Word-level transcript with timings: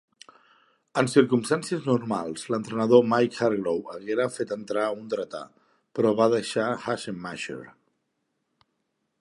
En 1.01 1.09
circumstàncies 1.15 1.83
normals, 1.89 2.45
l'entrenador 2.53 3.05
Mike 3.11 3.39
Hargrove 3.47 3.93
haguera 3.97 4.27
fet 4.39 4.55
entrar 4.57 4.87
un 4.97 5.05
dretà, 5.15 5.45
però 5.99 6.17
va 6.23 6.31
deixar 6.37 6.67
Assenmacher. 6.97 7.63